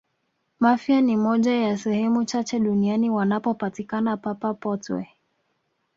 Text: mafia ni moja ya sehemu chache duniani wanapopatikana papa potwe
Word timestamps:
mafia 0.59 1.01
ni 1.01 1.17
moja 1.17 1.53
ya 1.53 1.77
sehemu 1.77 2.25
chache 2.25 2.59
duniani 2.59 3.09
wanapopatikana 3.09 4.17
papa 4.17 4.53
potwe 4.53 5.09